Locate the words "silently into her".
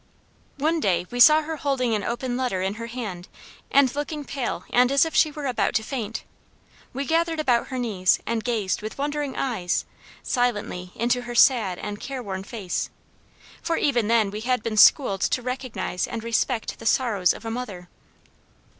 10.23-11.35